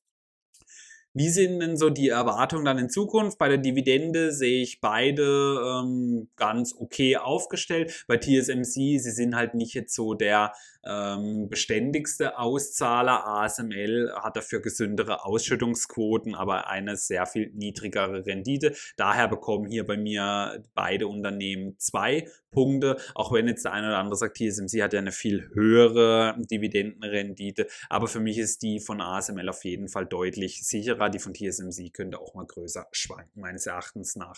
Wie 1.16 1.28
sind 1.28 1.60
denn 1.60 1.76
so 1.76 1.90
die 1.90 2.08
Erwartungen 2.08 2.64
dann 2.64 2.76
in 2.76 2.90
Zukunft? 2.90 3.38
Bei 3.38 3.48
der 3.48 3.58
Dividende 3.58 4.32
sehe 4.32 4.62
ich 4.62 4.80
beide 4.80 5.22
ähm, 5.64 6.28
ganz 6.34 6.74
okay 6.76 7.16
aufgestellt. 7.16 8.04
Bei 8.08 8.16
TSMC, 8.16 8.98
sie 8.98 9.12
sind 9.12 9.36
halt 9.36 9.54
nicht 9.54 9.74
jetzt 9.74 9.94
so 9.94 10.14
der 10.14 10.52
ähm, 10.86 11.48
beständigste 11.48 12.38
Auszahler. 12.38 13.26
ASML 13.26 14.12
hat 14.16 14.36
dafür 14.36 14.60
gesündere 14.60 15.24
Ausschüttungsquoten, 15.24 16.34
aber 16.34 16.68
eine 16.68 16.96
sehr 16.96 17.26
viel 17.26 17.50
niedrigere 17.54 18.26
Rendite. 18.26 18.74
Daher 18.96 19.28
bekommen 19.28 19.66
hier 19.66 19.86
bei 19.86 19.96
mir 19.96 20.62
beide 20.74 21.08
Unternehmen 21.08 21.76
zwei 21.78 22.28
Punkte, 22.54 22.96
auch 23.14 23.32
wenn 23.32 23.48
jetzt 23.48 23.64
der 23.64 23.72
eine 23.72 23.88
oder 23.88 23.98
andere 23.98 24.16
sagt, 24.16 24.38
TSMC 24.38 24.82
hat 24.82 24.92
ja 24.92 25.00
eine 25.00 25.12
viel 25.12 25.50
höhere 25.52 26.36
Dividendenrendite, 26.38 27.66
aber 27.90 28.06
für 28.06 28.20
mich 28.20 28.38
ist 28.38 28.62
die 28.62 28.80
von 28.80 29.00
ASML 29.00 29.48
auf 29.48 29.64
jeden 29.64 29.88
Fall 29.88 30.06
deutlich 30.06 30.66
sicherer. 30.66 31.10
Die 31.10 31.18
von 31.18 31.34
TSMC 31.34 31.92
könnte 31.92 32.20
auch 32.20 32.34
mal 32.34 32.46
größer 32.46 32.86
schwanken, 32.92 33.40
meines 33.40 33.66
Erachtens 33.66 34.16
nach. 34.16 34.36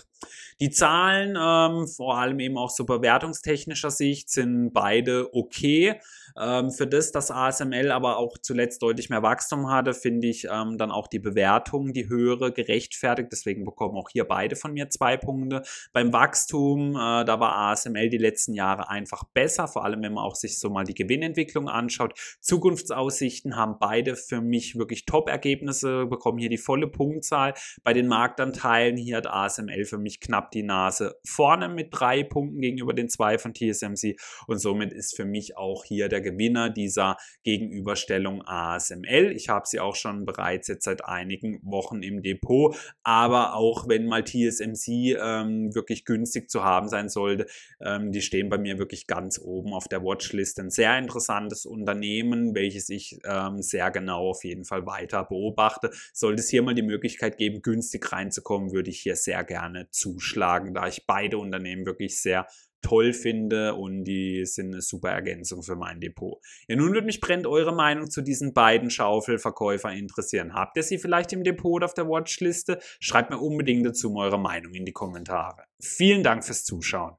Die 0.61 0.71
Zahlen, 0.71 1.37
ähm, 1.39 1.87
vor 1.87 2.19
allem 2.19 2.41
eben 2.41 2.57
auch 2.57 2.71
so 2.71 2.85
bewertungstechnischer 2.85 3.91
Sicht, 3.91 4.31
sind 4.31 4.73
beide 4.73 5.35
okay. 5.35 6.01
Ähm, 6.39 6.71
für 6.71 6.87
das, 6.87 7.13
dass 7.13 7.31
ASML 7.31 7.91
aber 7.91 8.19
auch 8.19 8.37
zuletzt 8.39 8.83
deutlich 8.83 9.11
mehr 9.11 9.23
Wachstum 9.23 9.71
hatte, 9.71 9.95
finde 9.95 10.29
ich 10.29 10.47
ähm, 10.51 10.77
dann 10.77 10.91
auch 10.91 11.07
die 11.07 11.19
Bewertung, 11.19 11.93
die 11.93 12.09
höhere, 12.09 12.53
gerechtfertigt. 12.53 13.29
Deswegen 13.33 13.65
bekommen 13.65 13.97
auch 13.97 14.11
hier 14.11 14.25
beide 14.25 14.57
von 14.57 14.73
mir 14.73 14.91
zwei 14.91 15.17
Punkte. 15.17 15.63
Beim 15.93 16.13
Wachstum, 16.13 16.91
äh, 16.91 17.25
da 17.25 17.41
war 17.41 17.57
ASML 17.57 18.11
die 18.11 18.19
letzten 18.19 18.53
Jahre 18.53 18.91
einfach 18.91 19.25
besser, 19.33 19.69
vor 19.69 19.85
allem 19.85 20.03
wenn 20.03 20.13
man 20.13 20.25
auch 20.25 20.35
sich 20.35 20.59
so 20.59 20.69
mal 20.69 20.85
die 20.85 20.95
Gewinnentwicklung 20.95 21.69
anschaut. 21.69 22.19
Zukunftsaussichten 22.41 23.57
haben 23.57 23.77
beide 23.81 24.17
für 24.17 24.41
mich 24.41 24.77
wirklich 24.77 25.07
Top-Ergebnisse, 25.07 26.07
bekommen 26.07 26.39
hier 26.39 26.51
die 26.51 26.59
volle 26.59 26.89
Punktzahl. 26.89 27.55
Bei 27.83 27.93
den 27.93 28.09
Marktanteilen 28.09 28.97
hier 28.97 29.19
hat 29.19 29.27
ASML 29.27 29.85
für 29.85 29.99
mich 29.99 30.21
knapp 30.21 30.51
die 30.51 30.63
Nase 30.63 31.17
vorne 31.25 31.69
mit 31.69 31.89
drei 31.93 32.23
Punkten 32.23 32.61
gegenüber 32.61 32.93
den 32.93 33.09
zwei 33.09 33.39
von 33.39 33.55
TSMC 33.55 34.17
und 34.47 34.59
somit 34.59 34.93
ist 34.93 35.17
für 35.17 35.25
mich 35.25 35.57
auch 35.57 35.85
hier 35.85 36.09
der 36.09 36.26
Gewinner 36.27 36.71
dieser 36.71 37.17
Gegenüberstellung 37.45 38.43
ASML. 38.45 39.31
Ich 39.31 39.49
habe 39.49 39.67
sie 39.67 39.79
auch 39.79 39.95
schon 39.95 40.25
bereits 40.25 40.67
jetzt 40.67 40.85
seit 40.85 41.05
einigen 41.05 41.61
Wochen 41.63 42.03
im 42.03 42.23
Depot, 42.23 42.77
aber 43.05 43.55
auch 43.55 43.89
wenn 43.89 44.07
mal 44.07 44.25
TSMC 44.25 45.17
ähm, 45.21 45.73
wirklich 45.75 46.05
günstig 46.05 46.51
zu 46.51 46.65
haben 46.65 46.89
sein 46.89 47.09
sollte, 47.09 47.47
ähm, 47.81 48.11
die 48.11 48.23
stehen 48.23 48.49
bei 48.49 48.59
mir 48.59 48.79
wirklich 48.79 49.07
ganz 49.07 49.41
oben 49.41 49.73
auf 49.73 49.87
der 49.87 50.03
Watchlist. 50.03 50.59
Ein 50.59 50.71
sehr 50.71 50.99
interessantes 50.99 51.65
Unternehmen, 51.65 52.55
welches 52.55 52.89
ich 52.89 53.19
ähm, 53.25 53.63
sehr 53.63 53.91
genau 53.93 54.31
auf 54.31 54.43
jeden 54.43 54.65
Fall 54.65 54.85
weiter 54.87 55.25
beobachte. 55.25 55.91
Sollte 56.13 56.41
es 56.41 56.49
hier 56.49 56.63
mal 56.63 56.75
die 56.75 56.83
Möglichkeit 56.83 57.39
geben, 57.39 57.63
günstig 57.63 58.11
reinzukommen, 58.11 58.73
würde 58.73 58.91
ich 58.91 59.01
hier 59.01 59.17
sehr 59.17 59.45
gerne 59.45 59.89
zuschlagen, 59.91 60.75
da 60.75 60.89
ich 60.89 61.07
beide 61.07 61.39
Unternehmen 61.39 61.87
wirklich 61.87 62.21
sehr 62.21 62.47
toll 62.87 63.13
finde 63.13 63.75
und 63.75 64.05
die 64.05 64.47
sind 64.47 64.73
eine 64.73 64.81
super 64.81 65.11
Ergänzung 65.11 65.65
für 65.65 65.75
mein 65.75 66.01
Depot. 66.01 66.39
Ja, 66.69 66.77
nun 66.77 66.93
würde 66.93 67.07
mich 67.07 67.21
brennt 67.21 67.47
eure 67.47 67.75
Meinung 67.75 68.09
zu 68.09 68.23
diesen 68.23 68.55
beiden 68.55 68.91
Schaufelverkäufern 68.91 69.97
interessieren. 69.97 70.55
Habt 70.55 70.77
ihr 70.77 70.85
sie 70.85 70.99
vielleicht 70.99 71.33
im 71.33 71.43
Depot 71.43 71.73
oder 71.73 71.87
auf 71.87 71.95
der 71.95 72.09
Watchliste? 72.09 72.79
Schreibt 73.01 73.31
mir 73.31 73.39
unbedingt 73.39 73.85
dazu 73.85 74.15
eure 74.17 74.39
Meinung 74.39 74.73
in 74.75 74.85
die 74.85 74.93
Kommentare. 74.93 75.65
Vielen 75.81 76.23
Dank 76.23 76.45
fürs 76.45 76.65
Zuschauen. 76.65 77.17